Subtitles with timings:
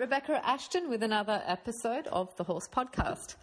[0.00, 3.34] Rebecca Ashton with another episode of the Horse Podcast.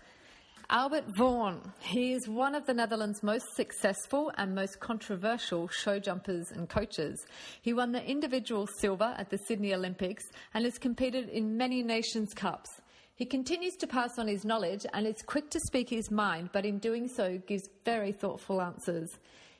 [0.72, 1.62] Albert Voorn.
[1.82, 7.28] He is one of the Netherlands' most successful and most controversial show jumpers and coaches.
[7.62, 10.24] He won the individual silver at the Sydney Olympics
[10.56, 12.82] and has competed in many Nations Cups.
[13.14, 16.66] He continues to pass on his knowledge and is quick to speak his mind, but
[16.66, 19.12] in doing so gives very thoughtful answers.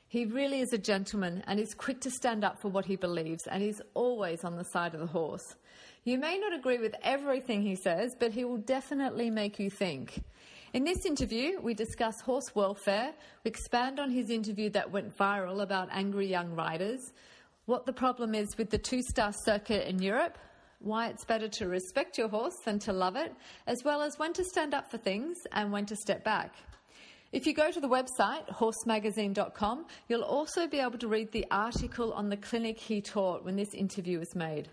[0.08, 3.46] He really is a gentleman and is quick to stand up for what he believes,
[3.46, 5.54] and he's always on the side of the horse.
[6.04, 10.22] You may not agree with everything he says, but he will definitely make you think.
[10.72, 13.12] In this interview, we discuss horse welfare,
[13.44, 17.12] we expand on his interview that went viral about angry young riders,
[17.64, 20.38] what the problem is with the two star circuit in Europe,
[20.80, 23.34] why it's better to respect your horse than to love it,
[23.66, 26.54] as well as when to stand up for things and when to step back.
[27.32, 32.12] If you go to the website, horsemagazine.com, you'll also be able to read the article
[32.14, 34.68] on the clinic he taught when this interview was made.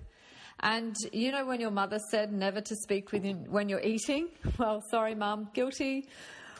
[0.61, 4.29] And you know when your mother said never to speak with you when you're eating?
[4.57, 6.07] Well, sorry, Mum, guilty.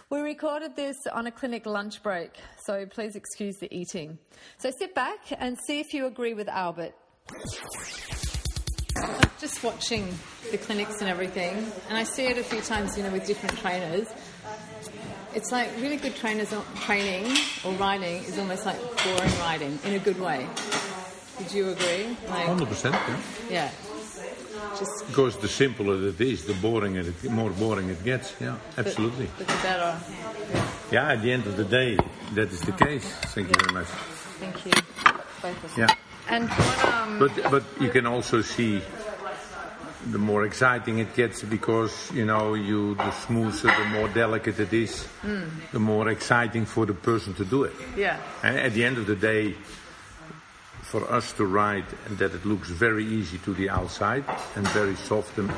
[0.09, 2.31] We recorded this on a clinic lunch break,
[2.65, 4.19] so please excuse the eating.
[4.59, 6.93] So sit back and see if you agree with Albert.
[8.97, 10.07] I'm just watching
[10.51, 11.55] the clinics and everything,
[11.89, 14.07] and I see it a few times, you know, with different trainers.
[15.33, 17.35] It's like really good trainers training
[17.65, 20.47] or riding is almost like boring riding in a good way.
[21.39, 22.15] Would you agree?
[22.29, 23.19] Like, 100%, yeah.
[23.49, 23.71] Yeah.
[24.77, 28.35] Just because the simpler it is, the boring it, more boring it gets.
[28.39, 29.27] Yeah, absolutely.
[29.37, 29.99] But, but the better.
[30.91, 31.11] Yeah.
[31.11, 31.97] at the end of the day,
[32.33, 33.05] that is the case.
[33.33, 33.87] Thank you very much.
[34.39, 34.71] Thank you.
[35.41, 35.87] Both Yeah.
[36.27, 37.19] And what, um...
[37.19, 38.81] But but you can also see
[40.11, 44.73] the more exciting it gets because you know you the smoother, the more delicate it
[44.73, 45.49] is, mm.
[45.71, 47.73] the more exciting for the person to do it.
[47.97, 48.19] Yeah.
[48.43, 49.55] And at the end of the day,
[50.85, 54.23] for us to ride and that it looks very easy to the outside
[54.55, 55.51] and very soft and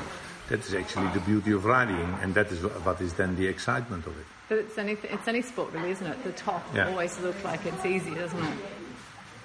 [0.48, 4.08] that is actually the beauty of riding and that is what is then the excitement
[4.08, 4.26] of it.
[4.48, 6.24] But it's any, it's any sport really, isn't it?
[6.24, 6.88] The top yeah.
[6.88, 8.58] always looks like it's easy, doesn't it?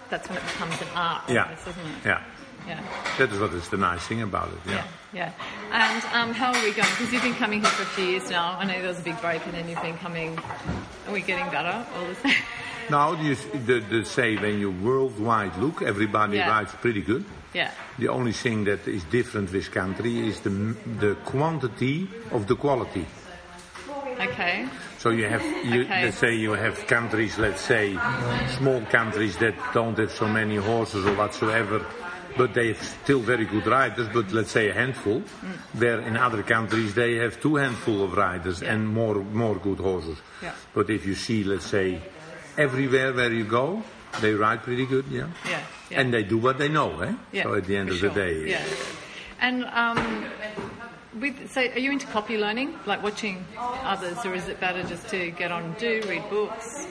[0.08, 1.44] That's when it becomes an art, yeah.
[1.44, 2.06] Almost, isn't it?
[2.06, 2.24] Yeah.
[2.66, 2.82] Yeah.
[3.18, 4.58] That is what is the nice thing about it.
[4.66, 4.84] Yeah.
[5.12, 5.32] Yeah.
[5.70, 5.92] yeah.
[5.94, 6.88] And um, how are we going?
[6.90, 8.56] Because you've been coming here for a few years now.
[8.58, 10.38] I know there was a big break, and then you've been coming.
[11.06, 12.34] Are we getting better all the same?
[12.90, 16.48] Now, you, the, the say when you worldwide look, everybody yeah.
[16.48, 17.24] rides pretty good.
[17.54, 17.70] Yeah.
[17.96, 20.50] The only thing that is different with country is the
[20.98, 23.06] the quantity of the quality.
[24.20, 24.68] Okay.
[24.98, 26.04] So you have, you, okay.
[26.04, 27.98] let's say you have countries, let's say
[28.58, 31.84] small countries that don't have so many horses or whatsoever,
[32.36, 35.20] but they have still very good riders, but let's say a handful.
[35.20, 35.80] Mm.
[35.80, 38.72] Where in other countries they have two handful of riders yeah.
[38.72, 40.18] and more more good horses.
[40.42, 40.52] Yeah.
[40.74, 42.00] But if you see, let's say,
[42.56, 43.82] everywhere where you go,
[44.20, 45.28] they ride pretty good, yeah.
[45.48, 45.62] Yeah.
[45.90, 46.00] yeah.
[46.00, 47.14] And they do what they know, eh?
[47.32, 48.10] Yeah, so at the end of sure.
[48.10, 48.50] the day.
[48.50, 48.64] Yeah.
[49.40, 50.26] And um,
[51.18, 55.08] with, so are you into copy learning, like watching others, or is it better just
[55.08, 56.86] to get on and do, read books,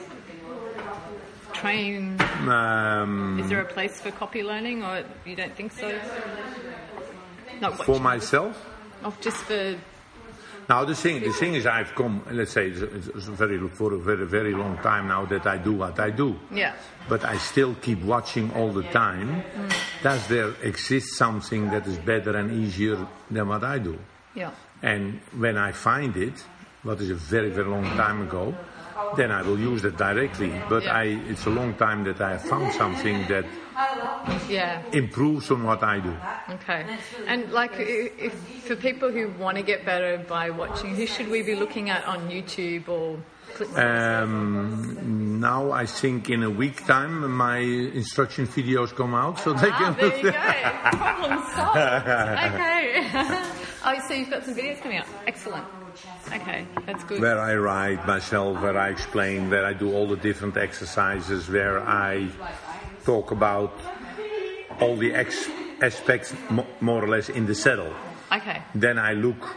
[1.62, 2.20] train?
[2.48, 5.88] Um, is there a place for copy learning, or you don't think so?
[7.60, 8.54] Not for myself?
[9.04, 9.76] Or just for
[10.68, 14.26] now the thing, the thing is, I've come, let's say, it's very for a very
[14.26, 16.38] very long time now that I do what I do.
[16.52, 16.74] Yeah.
[17.08, 19.42] But I still keep watching all the time.
[19.42, 19.74] Mm.
[20.02, 23.98] Does there exist something that is better and easier than what I do?
[24.34, 24.50] Yeah.
[24.82, 26.34] And when I find it,
[26.82, 28.54] what is a very very long time ago,
[29.16, 30.52] then I will use that directly.
[30.68, 30.96] But yeah.
[30.96, 33.44] I, it's a long time that I have found something that
[34.48, 34.82] yeah.
[34.92, 36.14] improves on what I do.
[36.50, 36.86] Okay.
[37.26, 41.42] And like, if, for people who want to get better by watching, who should we
[41.42, 43.18] be looking at on YouTube or?
[43.76, 49.68] Um, now I think in a week time my instruction videos come out, so they
[49.70, 49.94] ah, can.
[49.96, 50.30] There you go.
[50.96, 51.76] Problem solved.
[52.54, 53.44] okay.
[53.84, 55.06] oh, so you've got some videos coming out.
[55.26, 55.64] Excellent.
[56.32, 57.20] Okay, that's good.
[57.20, 61.80] Where I ride myself, where I explain, where I do all the different exercises, where
[61.80, 62.28] I
[63.04, 63.78] talk about
[64.80, 65.48] all the ex-
[65.82, 66.34] aspects
[66.80, 67.92] more or less in the saddle.
[68.32, 68.62] Okay.
[68.74, 69.56] Then I look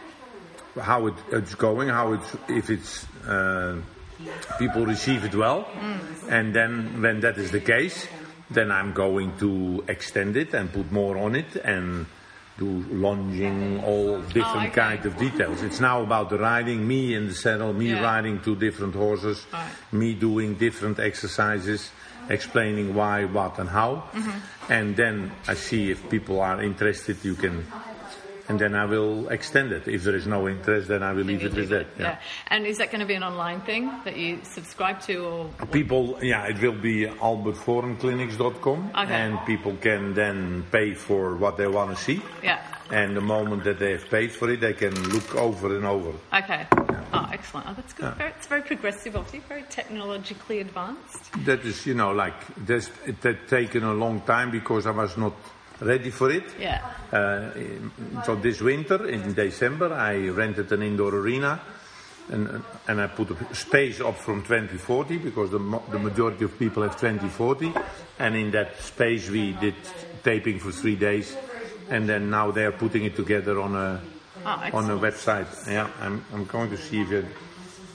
[0.78, 3.80] how it, it's going, how it's if it's uh,
[4.58, 5.98] people receive it well, mm.
[6.28, 8.06] and then when that is the case,
[8.50, 12.06] then I'm going to extend it and put more on it and
[12.58, 15.62] do lunging, all different oh, kind of details.
[15.62, 18.02] It's now about the riding, me in the saddle, me yeah.
[18.02, 19.70] riding two different horses, right.
[19.92, 21.90] me doing different exercises,
[22.30, 24.04] explaining why, what, and how.
[24.12, 24.72] Mm-hmm.
[24.72, 27.66] And then I see if people are interested, you can
[28.48, 29.88] and then I will extend it.
[29.88, 31.86] If there is no interest, then I will leave it with that.
[31.98, 32.18] Yeah.
[32.48, 36.18] And is that going to be an online thing that you subscribe to, or People,
[36.22, 39.14] yeah, it will be albertvoornclinics.com, Okay.
[39.14, 42.22] and people can then pay for what they want to see.
[42.42, 42.60] yeah?
[42.90, 46.12] And the moment that they have paid for it, they can look over and over.
[46.32, 46.66] Okay.
[47.12, 47.66] Oh, excellent.
[47.68, 48.04] Oh, that's good.
[48.04, 48.14] Yeah.
[48.14, 49.40] Very, it's very progressive of you.
[49.48, 51.32] Very technologically advanced.
[51.44, 52.34] That is, you know, like
[52.64, 55.32] this, it had taken a long time because I was not
[55.80, 56.44] ready for it.
[56.58, 56.80] Yeah.
[57.12, 57.50] Uh,
[58.24, 61.60] so this winter in December, I rented an indoor arena,
[62.30, 65.58] and and I put a space up from 2040 because the
[65.90, 67.72] the majority of people have 2040,
[68.18, 69.74] and in that space we did
[70.24, 71.36] taping for three days,
[71.88, 74.00] and then now they are putting it together on a
[74.48, 75.48] Oh, on a website.
[75.66, 77.26] Yeah, I'm I'm going to see if I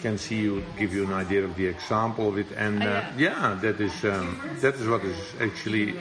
[0.01, 3.05] can see you give you an idea of the example of it, and Oh, uh,
[3.17, 5.95] yeah, that is um, that is what is actually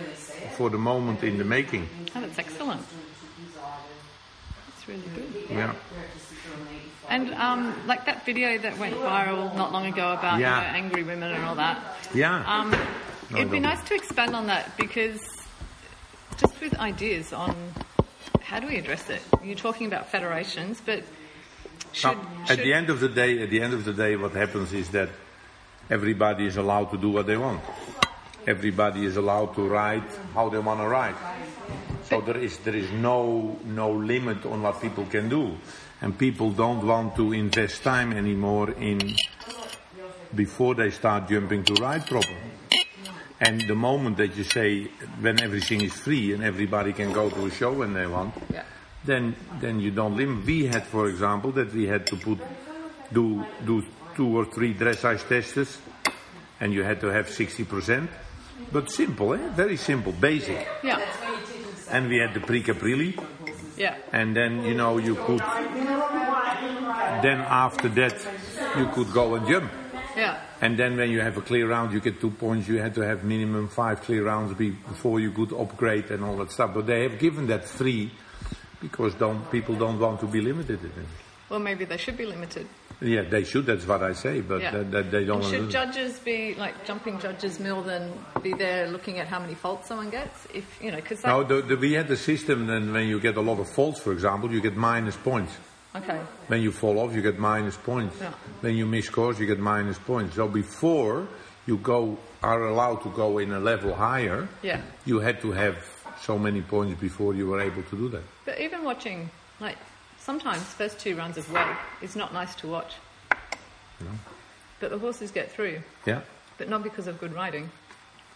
[0.60, 1.88] for the moment in the making.
[2.14, 2.82] Oh, that's excellent.
[4.66, 5.46] That's really good.
[5.48, 5.74] Yeah.
[7.08, 11.02] And um, like that video that went viral not long ago about you know, angry
[11.02, 11.80] women and all that.
[12.12, 12.44] Yeah.
[12.44, 12.72] Um,
[13.30, 15.22] No, it'd be nice to expand on that because
[16.36, 17.56] just with ideas on
[18.42, 19.22] how do we address it.
[19.42, 21.04] You're talking about federations, but
[21.92, 24.14] should, Now, at should the end of the day, at the end of the day,
[24.16, 25.08] what happens is that
[25.88, 27.62] everybody is allowed to do what they want.
[28.46, 30.04] Everybody is allowed to ride
[30.34, 31.14] how they want to ride.
[32.04, 35.56] So there is there is no no limit on what people can do,
[36.00, 39.14] and people don't want to invest time anymore in
[40.34, 42.34] before they start jumping to ride proper.
[43.40, 44.84] And the moment that you say
[45.20, 48.64] when everything is free and everybody can go to a show when they want, yeah.
[49.04, 50.44] then then you don't limit.
[50.46, 52.38] We had, for example, that we had to put
[53.12, 53.84] do do
[54.16, 55.78] two or three dressage tests,
[56.58, 58.10] and you had to have sixty percent.
[58.72, 59.48] But simple, eh?
[59.54, 60.66] Very simple, basic.
[60.82, 61.00] Yeah.
[61.90, 63.18] And we had the pre-caprilli,
[63.76, 63.96] Yeah.
[64.12, 65.40] and then you know you could.
[67.22, 68.14] Then after that,
[68.78, 69.70] you could go and jump.
[70.16, 70.40] Yeah.
[70.60, 72.68] And then when you have a clear round, you get two points.
[72.68, 76.52] You had to have minimum five clear rounds before you could upgrade and all that
[76.52, 76.72] stuff.
[76.74, 78.10] But they have given that free
[78.80, 80.80] because don't, people don't want to be limited.
[80.80, 81.06] in it.
[81.50, 82.67] Well, maybe they should be limited.
[83.02, 83.67] Yeah, they should.
[83.67, 84.41] That's what I say.
[84.41, 84.70] But Yeah.
[84.73, 85.43] that, that they don't.
[85.44, 88.12] Should judges be like jumping judges mill than
[88.43, 90.47] be there looking at how many faults someone gets?
[90.55, 92.67] If you know, because No, the, the, we had a system.
[92.67, 95.52] Then when you get a lot of faults, for example, you get minus points.
[95.97, 98.17] okay, When you fall off, you get minus points.
[98.20, 98.32] Yeah.
[98.61, 100.37] When you miss course, you get minus points.
[100.37, 101.26] So before
[101.67, 104.82] you go are allowed to go in a level higher, yeah.
[105.05, 105.76] you had to have
[106.20, 108.23] so many points before you were able to do that.
[108.44, 109.76] But even watching, like
[110.20, 112.94] sometimes first two runs of wave is not nice to watch.
[114.78, 116.20] But the horses get through, Yeah.
[116.58, 117.70] but not because of good riding.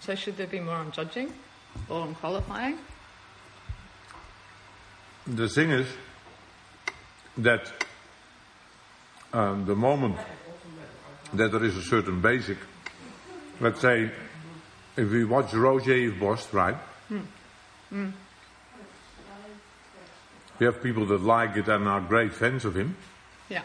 [0.01, 1.33] So should there be more on judging
[1.89, 2.79] or on qualifying?
[5.27, 5.87] The thing is
[7.39, 7.73] that
[9.33, 10.17] um, the moment
[11.33, 12.59] that there is a certain basic,
[13.61, 14.11] let's say,
[14.97, 16.77] if we watch Roger Yves Bost, right?
[20.59, 22.97] We have people that like it and are great fans of him,
[23.49, 23.62] Yeah.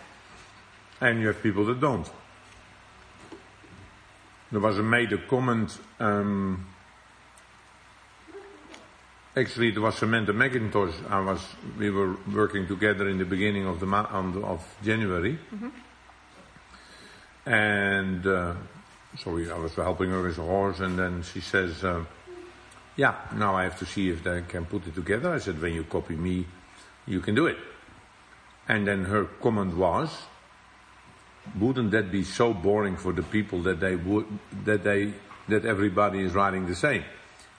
[1.01, 2.09] and you have people that don't.
[4.51, 5.77] There was a made a comment.
[5.99, 6.65] Um,
[9.37, 11.07] actually, it was Samantha McIntosh.
[11.11, 11.39] I was.
[11.77, 15.37] We were working together in the beginning of the ma- on the, of January,
[17.45, 18.53] and uh,
[19.19, 22.03] so I was helping her with a horse, and then she says, uh,
[22.95, 25.73] "Yeah, now I have to see if they can put it together." I said, "When
[25.75, 26.45] you copy me,
[27.05, 27.57] you can do it."
[28.67, 30.09] And then her comment was,
[31.59, 34.25] wouldn't that be so boring for the people that they would
[34.65, 35.13] that they
[35.47, 37.03] that everybody is riding the same?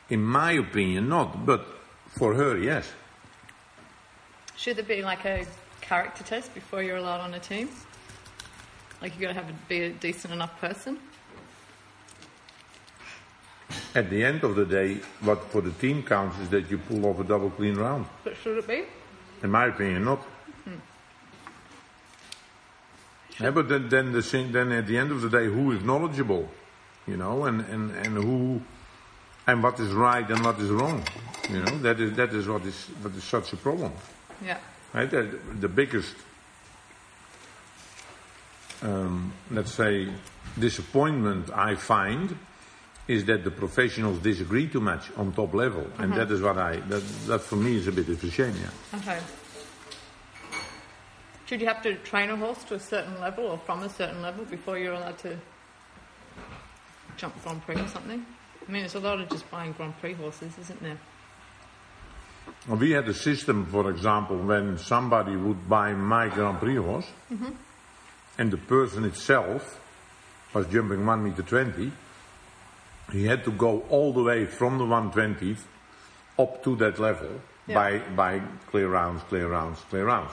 [0.09, 1.67] In my opinion, not, but
[2.09, 2.93] for her, yes.
[4.57, 5.47] Should there be like a
[5.81, 7.69] character test before you're allowed on a team?
[9.01, 10.99] Like you got to have a, be a decent enough person.
[13.95, 17.07] At the end of the day, what for the team counts is that you pull
[17.07, 18.07] off a double clean round.
[18.23, 18.85] But should it be?
[19.43, 20.23] In my opinion, not.
[23.41, 24.21] Yeah, but then, then the
[24.53, 26.47] then at the end of the day, who is knowledgeable,
[27.07, 28.61] you know, and, and, and who
[29.47, 31.03] and what is right and what is wrong,
[31.49, 33.93] you know, that is that is what is what is such a problem.
[34.45, 34.59] Yeah.
[34.93, 35.11] Right?
[35.11, 36.15] The, the biggest,
[38.83, 40.09] um, let's say,
[40.59, 42.37] disappointment I find
[43.09, 46.25] is that the professionals disagree too much on top level, and uh-huh.
[46.25, 48.55] that is what I that that for me is a bit of a shame.
[48.61, 48.99] Yeah.
[48.99, 49.19] Okay.
[51.47, 54.23] Should you have to train a horse to a certain level or from a certain
[54.23, 55.37] level before you're allowed to
[57.17, 58.25] jump Grand Prix or something?
[58.69, 60.99] I mean, it's a lot of just buying Grand Prix horses, isn't there?
[62.69, 67.07] Well we had a system, for example, when somebody would buy my Grand Prix horse,
[67.33, 67.51] mm-hmm.
[68.39, 69.81] and the person itself
[70.55, 71.91] was jumping 1 meter 20,
[73.13, 75.63] he had to go all the way from the 120th
[76.39, 77.29] up to that level
[77.67, 77.75] Yeah.
[77.75, 78.41] by, by
[78.71, 80.33] clear rounds, clear rounds, clear rounds.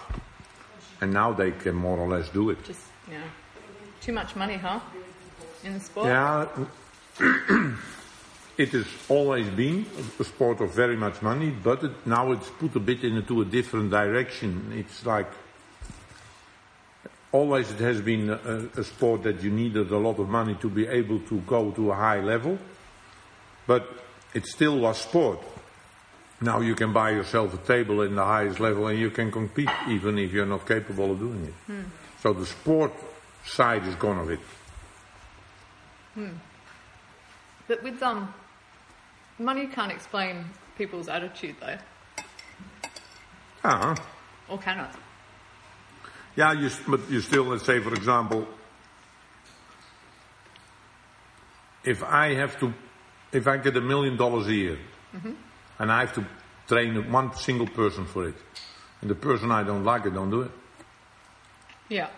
[1.02, 2.64] And now they can more or less do it.
[2.64, 2.82] Just,
[3.12, 3.18] yeah,
[4.02, 4.80] too much money, huh?
[5.64, 6.08] In the sport?
[6.08, 6.48] Yeah,
[8.58, 9.86] it has always been
[10.20, 13.46] a sport of very much money, but it, now it's put a bit into a
[13.46, 14.72] different direction.
[14.76, 15.30] It's like
[17.32, 20.70] always it has been a, a sport that you needed a lot of money to
[20.70, 22.58] be able to go to a high level,
[23.66, 23.88] but
[24.34, 25.40] it still was sport.
[26.42, 29.70] Now you can buy yourself a table in the highest level and you can compete
[29.90, 31.74] even if you're not capable of doing it.
[32.22, 32.94] So the sport
[33.46, 34.40] side is gone of it.
[37.68, 38.34] But with um,
[39.40, 40.46] money can't explain
[40.78, 41.78] people's attitude, though,
[43.64, 43.96] Ah.
[44.48, 44.90] or can it?
[46.38, 48.48] Yeah, you, but you still, let's say, for example,
[51.84, 52.72] if I have to,
[53.32, 54.78] if I get a million dollars a year,
[55.80, 56.26] and I have to
[56.68, 58.36] train one single person for it,
[59.02, 60.52] and the person I don't like, I don't do it.
[61.90, 62.10] Yeah.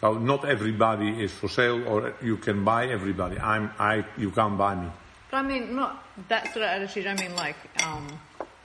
[0.00, 3.38] So not everybody is for sale, or you can buy everybody.
[3.38, 4.88] I'm, I, you can't buy me.
[5.30, 7.06] But I mean, not that sort of attitude.
[7.06, 8.08] I mean, like, um,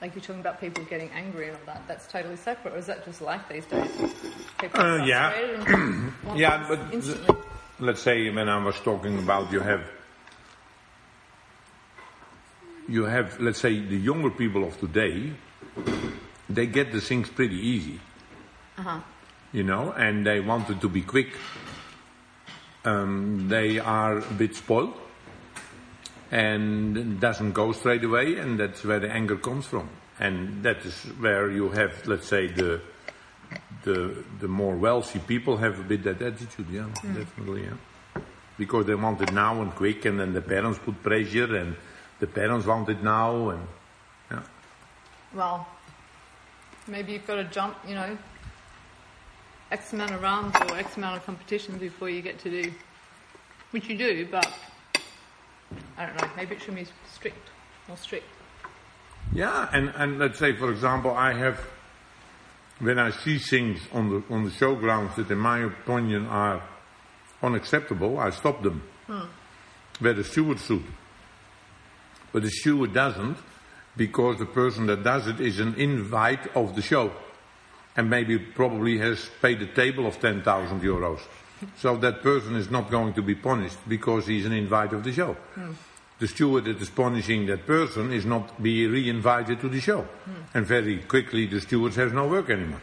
[0.06, 1.82] like you're talking about people getting angry and all that.
[1.88, 3.90] That's totally separate, or is that just life these days?
[4.60, 5.30] People Uh, yeah.
[5.30, 7.34] frustrated and want Yeah, but instantly.
[7.80, 9.82] let's say when I was talking about you have
[12.88, 15.32] you have let's say the younger people of today
[16.48, 17.98] they get the things pretty easy
[18.78, 19.00] Uh-huh.
[19.52, 21.30] you know and they wanted to be quick
[22.84, 24.94] um, they are a bit spoiled
[26.30, 29.88] and it doesn't go straight away and that's where the anger comes from.
[30.18, 32.80] And that is where you have let's say the
[33.84, 37.14] the the more wealthy people have a bit that attitude yeah mm.
[37.14, 38.22] definitely yeah.
[38.58, 41.76] Because they want it now and quick and then the parents put pressure and
[42.18, 43.66] the parents want it now and
[44.30, 44.42] yeah.
[45.34, 45.68] Well,
[46.88, 48.16] maybe you've got to jump, you know,
[49.70, 52.72] X amount of rounds or X amount of competitions before you get to do,
[53.72, 54.50] which you do, but
[55.98, 57.48] I don't know, maybe it should be strict,
[57.88, 58.26] more strict.
[59.32, 61.60] Yeah, and, and let's say, for example, I have,
[62.78, 66.62] when I see things on the, on the showgrounds that in my opinion are
[67.42, 68.82] unacceptable, I stop them.
[69.06, 69.26] Hmm.
[69.98, 70.84] Where the steward should.
[72.32, 73.38] But the steward doesn't,
[73.96, 77.12] because the person that does it is an invite of the show.
[77.96, 81.20] And maybe probably has paid a table of 10,000 euros.
[81.78, 85.12] So that person is not going to be punished because he's an invite of the
[85.12, 85.34] show.
[85.54, 85.72] Hmm.
[86.18, 90.02] The steward that is punishing that person is not be re-invited to the show.
[90.02, 90.32] Hmm.
[90.54, 92.80] And very quickly the steward has no work anymore.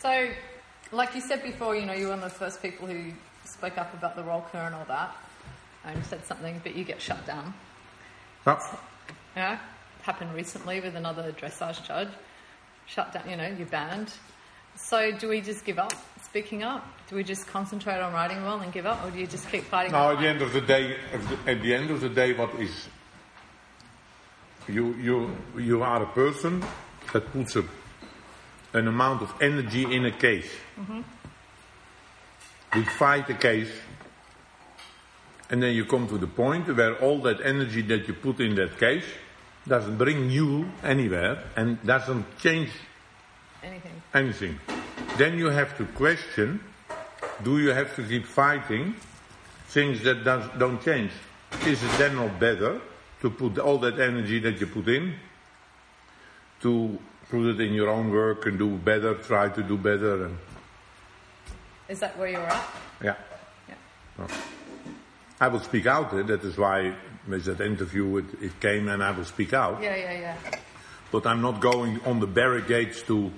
[0.00, 0.28] So,
[0.92, 3.12] like you said before, you know, you're one of the first people who
[3.44, 5.16] spoke up about the rollkur and all that,
[5.84, 7.54] and said something, but you get shut down.
[9.36, 9.58] You know,
[10.02, 12.08] happened recently with another dressage judge.
[12.86, 14.12] Shut down, you know, you're banned.
[14.84, 16.86] So, do we just give up speaking up?
[17.08, 19.64] Do we just concentrate on writing well and give up, or do you just keep
[19.64, 19.92] fighting?
[19.92, 20.96] The at the end of the day,
[21.46, 22.88] at the- end of the day, what is
[24.68, 26.62] you you you are a person
[27.14, 27.64] that puts a,
[28.74, 30.50] an amount of energy in a case.
[30.78, 31.00] Mm-hmm.
[32.74, 33.72] We fight the case,
[35.48, 38.54] and then you come to the point where all that energy that you put in
[38.56, 39.06] that case
[39.66, 42.70] doesn't bring you anywhere and doesn't change
[43.62, 44.02] anything?
[44.12, 44.73] anything.
[45.16, 46.60] Then you have to question,
[47.42, 48.94] do you have to keep fighting
[49.68, 51.12] things that does, don't change?
[51.66, 52.80] Is it then not better
[53.20, 55.14] to put all that energy that you put in
[56.62, 56.98] to
[57.30, 60.38] put it in your own work and do better, try to do better and
[61.88, 62.66] Is that where you're at?
[63.02, 63.14] yeah.
[63.68, 64.26] Yeah.
[65.40, 66.94] I will speak out, eh, that is why
[67.28, 69.82] with that interview it, it came and I will speak out.
[69.82, 70.36] Yeah, yeah, yeah.
[71.10, 73.30] But I'm not going on the barricades to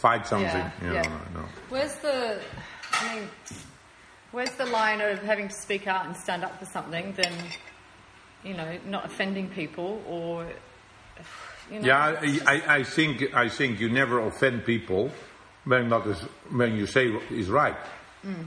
[0.00, 0.46] fight something.
[0.46, 1.18] Yeah, you know, yeah.
[1.34, 1.44] no.
[1.68, 2.40] Where's the,
[2.92, 3.28] I mean,
[4.32, 7.32] where's the line of having to speak out and stand up for something than,
[8.42, 10.46] you know, not offending people or,
[11.70, 11.86] you know?
[11.86, 15.10] Yeah, I, I- think I think you never offend people
[15.64, 16.18] when what is
[16.50, 17.76] when you say is right.
[18.24, 18.46] Mm.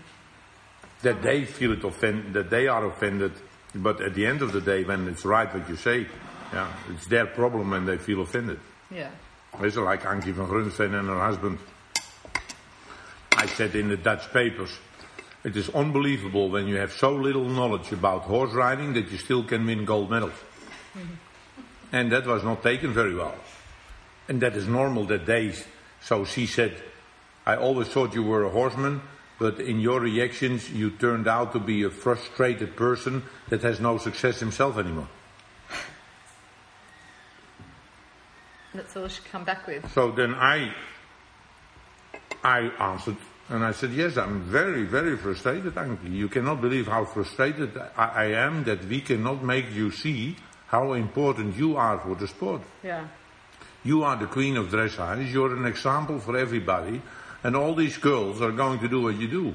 [1.03, 3.33] That they feel it offend that they are offended,
[3.75, 6.07] but at the end of the day, when it's right what you say,
[6.53, 8.59] yeah, it's their problem when they feel offended.
[8.89, 9.09] Yeah.
[9.61, 11.59] It's er like Ankie van Grunsven and her husband.
[13.37, 14.71] I said in the Dutch papers,
[15.43, 19.43] it is unbelievable when you have so little knowledge about horse riding that you still
[19.43, 20.33] can win gold medals.
[21.91, 23.35] And that was not taken very well.
[24.27, 25.53] And that is normal that they.
[26.01, 26.81] So she said,
[27.45, 29.01] I always thought you were a horseman,
[29.37, 33.97] but in your reactions, you turned out to be a frustrated person that has no
[33.97, 35.09] success himself anymore.
[38.73, 39.91] That's all she come back with.
[39.93, 40.73] So then I,
[42.43, 43.17] I answered
[43.49, 46.09] and I said, yes, I'm very, very frustrated, Ankie.
[46.09, 50.37] You cannot believe how frustrated I, I am that we cannot make you see
[50.67, 52.61] how important you are for the sport.
[52.83, 53.07] Yeah.
[53.83, 55.31] You are the queen of dressage.
[55.31, 57.01] You're an example for everybody.
[57.43, 59.53] And all these girls are going to do what you do.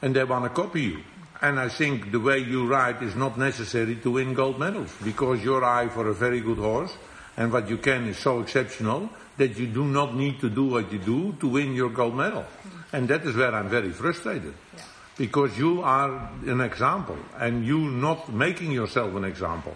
[0.00, 1.00] And they want to copy you.
[1.42, 5.42] And I think the way you ride is not necessary to win gold medals because
[5.42, 6.94] your eye for a very good horse
[7.40, 10.92] and what you can is so exceptional that you do not need to do what
[10.92, 12.44] you do to win your gold medal.
[12.92, 14.52] And that is where I'm very frustrated.
[14.76, 14.82] Yeah.
[15.16, 19.74] Because you are an example and you're not making yourself an example.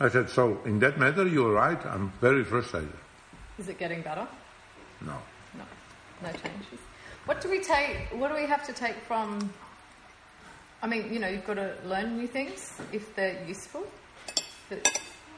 [0.00, 1.78] I said, so in that matter, you're right.
[1.86, 2.98] I'm very frustrated.
[3.56, 4.26] Is it getting better?
[5.00, 5.14] No.
[5.56, 5.64] No.
[6.24, 6.80] No changes.
[7.26, 8.08] What do we take?
[8.10, 9.54] What do we have to take from?
[10.82, 13.86] I mean, you know, you've got to learn new things if they're useful.
[14.68, 14.84] But,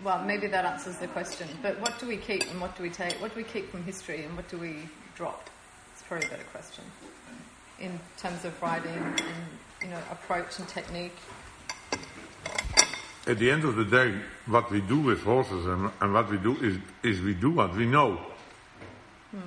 [0.03, 1.49] well, maybe that answers the question.
[1.63, 3.15] But what do we keep and what do we take?
[3.15, 5.49] What do we keep from history and what do we drop?
[5.93, 6.85] It's probably a better question.
[7.81, 9.23] In terms of writing and
[9.83, 11.17] you know approach and technique.
[13.27, 14.15] At the end of the day,
[14.47, 17.75] what we do with horses and, and what we do is, is we do what
[17.75, 18.21] we know.
[19.33, 19.39] Hmm.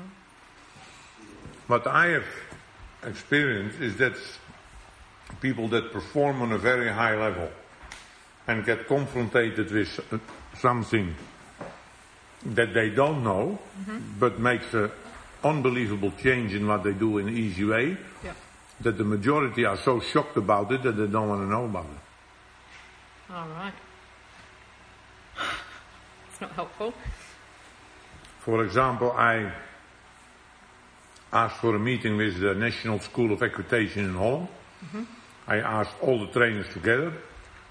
[1.68, 2.26] What I have
[3.06, 4.16] experienced is that
[5.40, 7.50] people that perform on a very high level
[8.50, 10.02] and get confronted with
[10.58, 11.16] something
[12.44, 14.00] that they don't know, mm-hmm.
[14.20, 14.90] but makes an
[15.44, 18.34] unbelievable change in what they do in an easy way, Yeah.
[18.82, 21.86] that the majority are so shocked about it that they don't want to know about
[21.86, 23.34] it.
[23.34, 23.74] All right.
[26.32, 26.94] It's not helpful.
[28.40, 29.52] For example, I
[31.32, 34.48] asked for a meeting with the National School of Equitation in Holland.
[34.86, 35.04] Mm-hmm.
[35.48, 37.14] I asked all the trainers together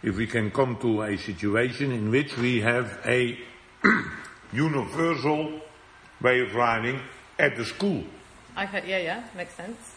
[0.03, 3.39] if we can come to a situation in which we have a
[4.53, 5.61] universal
[6.21, 7.01] way of riding
[7.39, 8.05] at the school.
[8.57, 8.83] Okay.
[8.87, 8.99] Yeah.
[8.99, 9.23] Yeah.
[9.37, 9.95] Makes sense.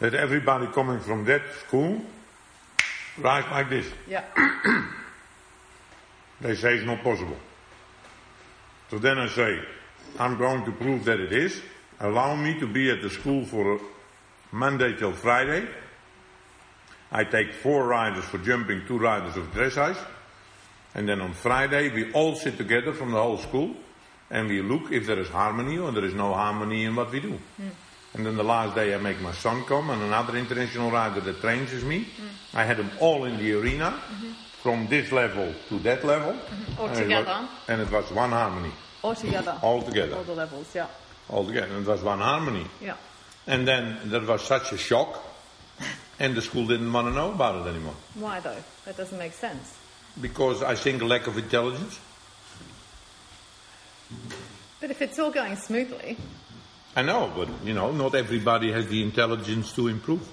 [0.00, 2.00] That everybody coming from that school
[3.18, 3.86] rides like this.
[4.08, 4.24] Yeah.
[6.40, 7.38] They say it's not possible.
[8.90, 9.60] So then I say,
[10.18, 11.62] I'm going to prove that it is.
[12.00, 13.80] Allow me to be at the school for
[14.52, 15.66] Monday till Friday.
[17.14, 19.96] I take four riders for jumping, two riders of dressage.
[20.96, 23.76] And then on Friday we all sit together from the whole school
[24.30, 27.20] and we look if there is harmony or there is no harmony in what we
[27.20, 27.38] do.
[27.56, 27.68] Hmm.
[28.14, 31.40] And then the last day I make my son come and another international rider that
[31.40, 32.02] trains with me.
[32.02, 32.56] Hmm.
[32.56, 34.32] I had them all in the arena mm-hmm.
[34.60, 36.36] from this level to that level.
[36.78, 37.48] All And it was- together?
[37.68, 38.72] and it was one harmony.
[39.02, 39.56] All together.
[39.62, 40.16] All together.
[40.16, 40.74] All the levels.
[40.74, 40.88] Yeah.
[41.28, 41.68] All together.
[41.76, 42.66] And it was one harmony.
[42.80, 42.96] Yeah.
[43.46, 45.22] And then there was such a shock
[46.18, 47.94] and the school didn't want to know about it anymore.
[48.14, 48.62] Why though?
[48.84, 49.76] That doesn't make sense.
[50.20, 51.98] Because I think a lack of intelligence.
[54.80, 56.16] But if it's all going smoothly,
[56.94, 60.26] I know, but you know, not everybody has the intelligence to improve.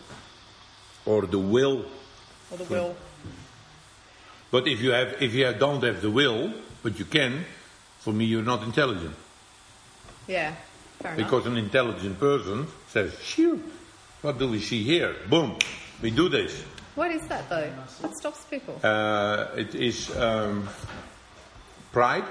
[1.05, 1.85] Or the will.
[2.51, 2.95] or the will.
[4.51, 7.45] But if you have if you don't have the will, but you can,
[7.99, 9.15] for me you're not intelligent.
[10.27, 10.53] Yeah.
[10.99, 11.25] Fair enough.
[11.25, 13.63] Because an intelligent person says, shoot,
[14.21, 15.15] what do we see here?
[15.29, 15.57] Boom,
[16.01, 16.63] we do this.
[16.95, 17.69] What is that though?
[18.01, 18.79] What stops people?
[18.83, 20.67] Uh, it is um,
[21.91, 22.25] pride.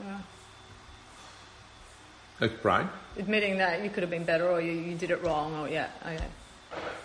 [0.00, 0.18] Yeah.
[2.62, 5.68] Pride, Admitting that you could have been better or you, you did it wrong or
[5.68, 5.88] yeah.
[6.06, 6.24] Okay.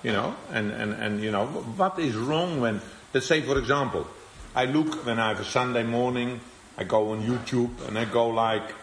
[0.03, 2.79] you know, and, and, and you know, what is wrong when,
[3.15, 4.05] let's say for example,
[4.53, 6.39] I look when I have a Sunday morning,
[6.77, 8.75] I go on YouTube and I go like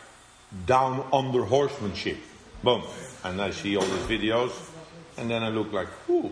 [0.67, 2.19] down under horsemanship,
[2.65, 2.83] boom,
[3.23, 4.51] and I see all these videos,
[5.21, 6.31] and then I look like, ooh,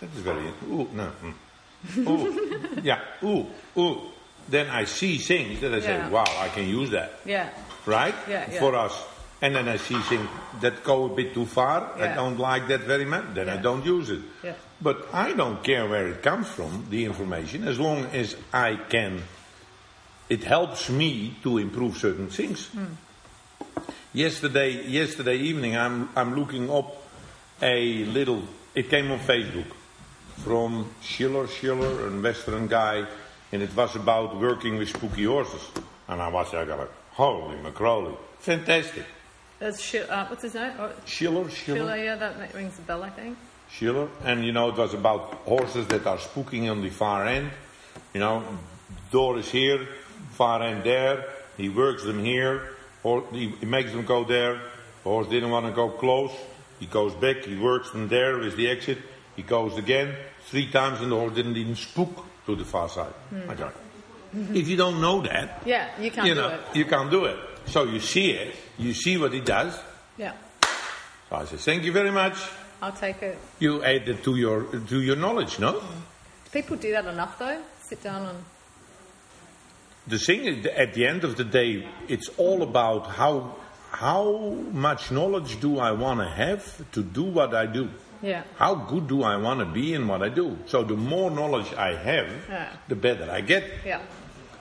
[0.00, 2.06] that is very, ooh, no, mm.
[2.08, 4.00] ooh, yeah, ooh, ooh.
[4.48, 7.20] Then I see things that I say, wow, I can use that.
[7.24, 7.50] Yeah.
[7.86, 8.14] right?
[8.28, 8.58] Yeah, yeah.
[8.58, 9.04] For us.
[9.40, 10.28] And then I see things
[10.60, 11.94] that go a bit too far.
[11.96, 12.12] Yeah.
[12.12, 13.34] I don't like that very much.
[13.34, 14.20] Then I don't use it.
[14.42, 14.54] Yeah.
[14.80, 19.22] But I don't care where it comes from, the information, as long as I can.
[20.28, 22.66] It helps me to improve certain things.
[22.68, 22.94] Hmm.
[24.12, 27.01] Yesterday, yesterday evening, I'm I'm looking up
[27.62, 28.42] a little.
[28.74, 29.66] It came on Facebook
[30.44, 33.06] from Schiller, Schiller, a Western guy,
[33.52, 35.62] and it was about working with spooky horses.
[36.08, 39.04] And I was I got like, holy macroley, fantastic.
[39.58, 40.72] There's Sh- uh, what's his name?
[40.78, 43.38] Oh, Schiller, Schiller, Schiller, yeah, that rings a bell, I think.
[43.70, 47.50] Schiller, and you know it was about horses that are spooking on the far end.
[48.12, 48.42] You know,
[49.10, 49.86] door is here,
[50.32, 51.24] far end there.
[51.56, 54.60] He works them here, Or he, he makes them go there.
[55.04, 56.32] Horse didn't want to go close.
[56.82, 57.44] He goes back.
[57.44, 58.98] He works from there is the exit.
[59.36, 60.16] He goes again
[60.50, 63.14] three times, and the horse didn't even spook to the far side.
[63.30, 63.50] Hmm.
[63.50, 63.70] I go.
[64.52, 66.60] If you don't know that, Yeah, you can't you do know it.
[66.74, 67.36] you can't do it.
[67.66, 68.56] So you see it.
[68.78, 69.78] You see what he does.
[70.18, 70.32] Yeah,
[71.30, 72.34] So I say, thank you very much.
[72.82, 73.38] I'll take it.
[73.60, 75.72] You added to your to your knowledge, no?
[75.78, 76.00] Hmm.
[76.44, 77.62] Do people do that enough though?
[77.80, 78.38] Sit down and
[80.08, 83.54] The thing is, at the end of the day, it's all about how
[83.92, 87.88] how much knowledge do I want to have to do what I do.
[88.22, 90.56] yeah, How good do I want to be in what I do?
[90.66, 92.68] So the more knowledge I have, Yeah.
[92.88, 93.64] the better I get.
[93.84, 94.00] yeah,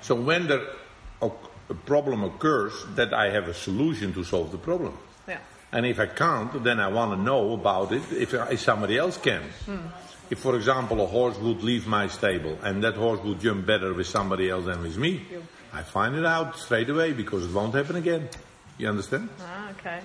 [0.02, 0.62] So when there
[1.22, 1.30] a,
[1.70, 4.98] a problem occurs, that I have a solution to solve the problem.
[5.28, 5.38] yeah,
[5.72, 9.18] And if I can't, then I want to know about it if, if somebody else
[9.18, 9.42] can.
[9.66, 9.78] Hmm.
[10.30, 13.94] If, for example, a horse would leave my stable and that horse would jump better
[13.94, 15.22] with somebody else than with me.
[15.74, 18.28] I find it out straight away because it won't happen again.
[18.82, 19.30] You understand?
[19.40, 20.00] ah, okay,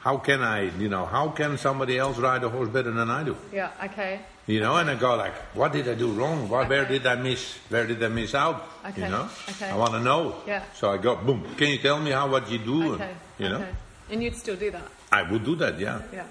[0.00, 3.24] How can I, you know, how can somebody else ride a horse better than I
[3.24, 3.34] do?
[3.50, 6.48] yeah, okay, You know, and I go like, what did I do wrong?
[6.50, 7.56] Where, where did I miss?
[7.70, 8.68] Where did I miss out?
[8.84, 9.70] Okay, You know, okay.
[9.70, 10.34] I want to know.
[10.46, 10.62] Yeah.
[10.74, 11.46] So I go, boom.
[11.56, 12.92] Can you tell me how what you do?
[12.94, 13.72] okay, You know, okay.
[14.10, 15.78] And you'd still do that, I would do that.
[15.80, 16.02] Yeah.
[16.12, 16.26] yeah.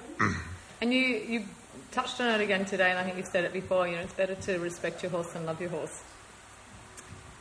[0.81, 1.45] and you you
[1.91, 3.87] touched on it again today, and I think you've said it before.
[3.87, 6.03] You know, it's better to respect your horse than love your horse.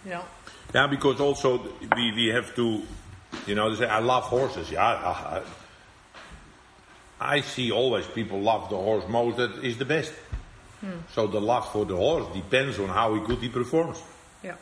[0.05, 0.25] You know,
[0.75, 1.59] Yeah, because also
[1.97, 2.83] we, we have to,
[3.47, 4.71] you know, they say, I love horses.
[4.71, 5.43] Yeah, I, I,
[7.37, 10.13] I see always people love the horse most that is the best.
[11.13, 14.01] So the love for the horse depends on how good he performs.
[14.45, 14.55] yeah,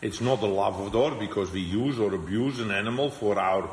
[0.00, 3.38] It's not the love of the horse because we use or abuse an animal for
[3.38, 3.68] our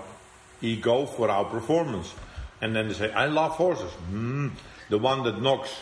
[0.62, 2.14] ego, for our performance.
[2.60, 3.90] And then they say, I love horses.
[4.10, 4.50] Hmm.
[4.90, 5.74] The one that knocks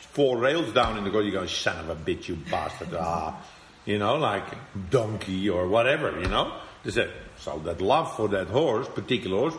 [0.00, 2.88] four rails down in the go, you go, son of a bitch, you bastard.
[2.98, 3.40] Ah.
[3.86, 4.44] You know, like
[4.90, 6.52] donkey or whatever, you know.
[6.82, 7.08] They say,
[7.40, 9.54] so that love for that horse, particular horse,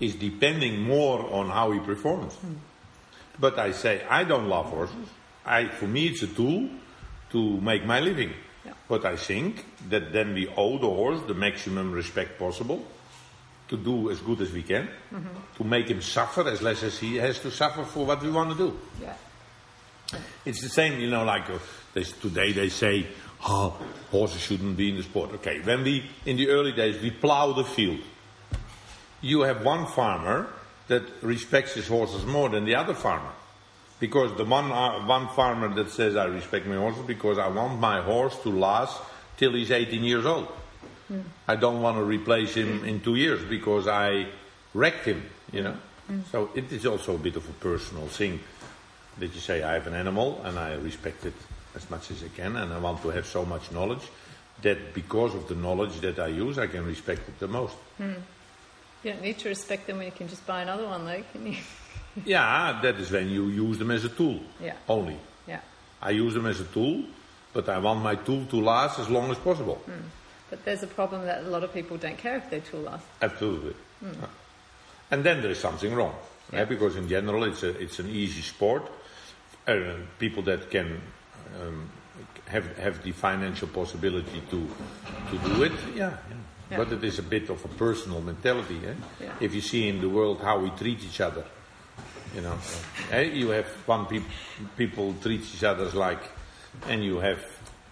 [0.00, 2.36] is depending more on how he performs.
[3.40, 5.08] But I say, I don't love horses.
[5.44, 6.68] I, for me, it's a tool
[7.30, 8.32] to make my living.
[8.64, 8.72] Yeah.
[8.88, 12.84] But I think that then we owe the horse the maximum respect possible
[13.68, 14.88] to do as good as we can,
[15.56, 18.50] to make him suffer as less as he has to suffer for what we want
[18.50, 18.78] to do.
[19.02, 19.14] yeah,
[20.46, 21.58] It's the same, you know, like uh,
[21.92, 23.06] they, today they say,
[23.46, 23.76] oh,
[24.10, 25.32] horses shouldn't be in the sport.
[25.34, 28.00] Okay, when we, in the early days, we plow the field.
[29.20, 30.48] You have one farmer
[30.88, 33.32] that respects his horses more than the other farmer.
[34.00, 37.80] Because the one, uh, one farmer that says, I respect my horses because I want
[37.80, 39.00] my horse to last
[39.36, 40.48] till he's 18 years old.
[41.46, 44.26] I don't want to replace him in two years because I
[44.74, 45.22] wrecked him,
[45.52, 45.76] you know.
[46.30, 48.40] So it is also a bit of a personal thing
[49.18, 51.34] that you say I have an animal and I respect it
[51.76, 54.02] as much as I can and I want to have so much knowledge
[54.62, 57.76] that because of the knowledge that I use I can respect it the most.
[58.00, 58.14] You
[59.12, 61.56] don't need to respect them when you can just buy another one, though, can you?
[62.24, 64.74] yeah, that is when you use them as a tool Yeah.
[64.88, 65.16] only.
[65.46, 65.60] Yeah.
[66.02, 67.04] I use them as a tool,
[67.52, 69.80] but I want my tool to last as long as possible.
[70.50, 73.06] But there's a problem that a lot of people don't care if their tool lasts.
[73.22, 73.74] Absolutely.
[75.10, 76.14] And then there is something wrong,
[76.52, 76.60] Yeah.
[76.62, 78.82] eh, because in general it's a, it's an easy sport.
[79.66, 81.00] Uh, people that can
[81.60, 81.90] um,
[82.46, 84.68] have have the financial possibility to
[85.30, 86.36] to do it, yeah, yeah.
[86.70, 86.76] Yeah.
[86.76, 88.78] But it is a bit of a personal mentality.
[88.86, 88.94] Eh?
[89.20, 89.32] Yeah.
[89.40, 91.44] If you see in the world how we treat each other,
[92.34, 92.58] you know,
[93.10, 94.22] eh, you have one peop
[94.76, 96.20] people treat each other like,
[96.86, 97.42] and you have,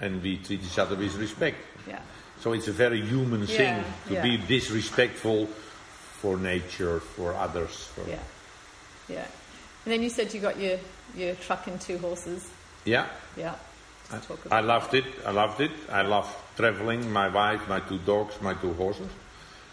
[0.00, 1.56] and we treat each other with respect.
[1.88, 2.00] Yeah.
[2.40, 5.46] So it's a very human thing to be disrespectful
[6.20, 7.88] for nature, for others.
[7.94, 8.18] For Yeah.
[9.08, 9.26] Yeah.
[9.84, 10.78] And then you said you got your,
[11.16, 12.50] your truck and two horses.
[12.86, 13.54] Yeah, Yeah.
[14.50, 15.04] I, I loved it.
[15.26, 15.72] I loved it.
[15.90, 17.10] I love traveling.
[17.12, 19.08] My wife, my two dogs, my two horses.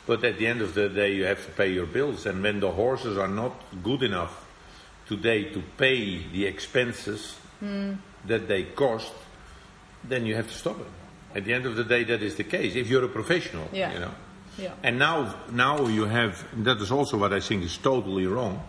[0.08, 2.26] But at the end of the day, you have to pay your bills.
[2.26, 4.44] And when the horses are not good enough
[5.08, 7.94] today to pay the expenses Hmm.
[8.26, 9.14] that they cost,
[10.04, 10.88] then you have to stop it.
[11.38, 12.76] At the end of the day, that is the case.
[12.76, 13.94] If you're a professional, Yeah.
[13.94, 14.12] you know.
[14.58, 14.74] Yeah.
[14.84, 18.64] And now, now you have, that is also what I think is totally wrong.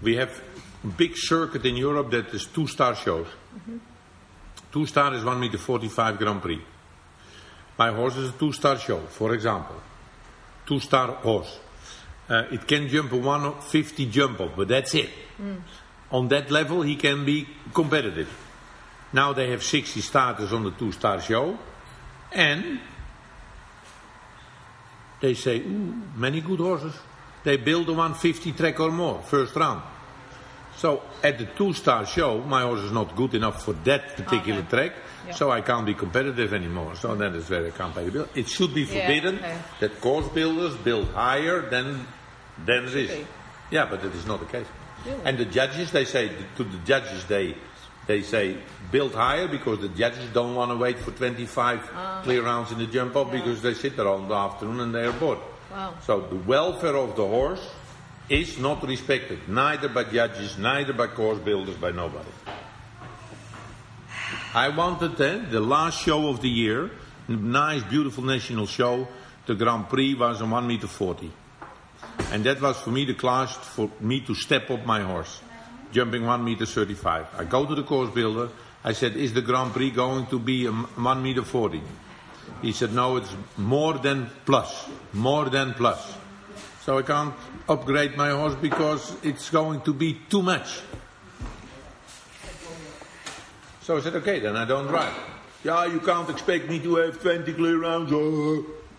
[0.00, 0.40] We have
[0.84, 2.94] a big circuit in Europe that is two star
[3.66, 3.80] shows.
[4.72, 6.62] Two star is 1 meter 45 Grand Prix.
[7.78, 9.76] My horse is a two star show, for example.
[10.66, 11.58] Two star horse.
[12.28, 15.10] Uh, it can jump a 150 jump off, but that's it.
[16.10, 18.28] On that level, he can be competitive.
[19.12, 21.58] Now they have 60 starters on the two star show.
[22.32, 22.80] And
[25.20, 26.94] they say, ooh, many good horses.
[27.44, 29.82] They build a 150 track or more, first round.
[30.76, 34.68] So at the two-star show, my horse is not good enough for that particular Okay.
[34.70, 34.92] track,
[35.26, 35.34] Yeah.
[35.34, 36.96] so I can't be competitive anymore.
[36.96, 38.28] So that is where I can't pay the bill.
[38.34, 39.56] It should be Yeah, forbidden okay.
[39.80, 42.06] that course builders build higher than
[42.66, 43.10] than this.
[43.70, 44.66] Yeah, but that is not the case.
[45.06, 45.20] Really?
[45.24, 47.54] And the judges, they say to the judges, they
[48.06, 48.56] they say
[48.90, 51.80] build higher because the judges don't want to wait for 25
[52.24, 53.32] clear rounds in the jump up Ah.
[53.32, 53.38] Yeah.
[53.40, 55.38] because they sit there all the afternoon and they are bored.
[55.70, 55.94] Wow.
[56.04, 57.62] So the welfare of the horse
[58.32, 62.30] is not respected, neither by judges, neither by course builders, by nobody.
[64.54, 66.90] I wanted then the last show of the year,
[67.28, 69.06] nice, beautiful national show.
[69.46, 71.30] The Grand Prix was on one meter forty,
[72.30, 75.40] and that was for me the class for me to step up my horse,
[75.92, 77.26] jumping one meter thirty-five.
[77.38, 78.48] I go to the course builder.
[78.84, 81.82] I said, "Is the Grand Prix going to be a m- one meter 40?
[82.62, 86.21] He said, "No, it's more than plus, more than plus."
[86.84, 87.34] So I can't
[87.68, 90.80] upgrade my horse because it's going to be too much.
[93.82, 95.14] So I said, okay, then I don't drive.
[95.64, 98.12] Yeah, you can't expect me to have 20 clear rounds.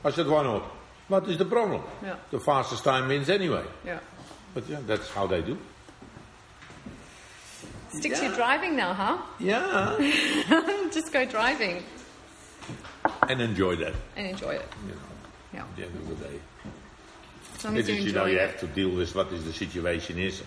[0.06, 0.64] I said, why not?
[1.10, 1.82] What is the problem?
[2.02, 2.16] Yeah.
[2.32, 3.64] The fastest time wins anyway.
[3.86, 4.00] Yeah.
[4.54, 5.58] But yeah, that's how they do.
[7.90, 8.28] Stick to Yeah.
[8.30, 9.18] your driving now, huh?
[9.40, 9.98] Yeah.
[10.94, 11.84] Just go driving
[13.30, 14.68] and enjoy that, and enjoy it.
[14.88, 15.02] you know,
[15.54, 15.62] Yeah.
[15.62, 16.40] at the end of the day.
[17.64, 20.42] Long as you know, you have to deal with what is the situation is.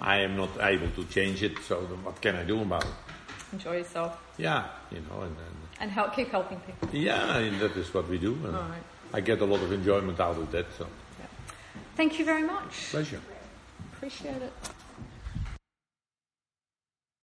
[0.00, 2.90] I am not able to change it, so what can I do about it?
[3.52, 6.88] Enjoy yourself Yeah, you know, and, and and help keep helping people.
[6.92, 8.34] yeah, and that is what we do.
[8.34, 8.82] And All right.
[9.14, 10.86] I get a lot of enjoyment out of that, so
[11.18, 11.26] Yeah.
[11.96, 12.90] Thank you very much.
[12.90, 13.20] pleasure.
[13.94, 14.52] Appreciate it.